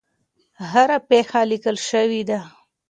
[0.71, 2.39] هره پېښه لیکل شوې ده.